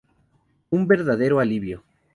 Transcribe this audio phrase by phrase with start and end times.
[0.71, 1.83] Un verdadero alivio.